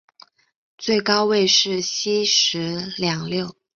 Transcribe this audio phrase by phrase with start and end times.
[0.79, 3.55] 最高位是西十两六。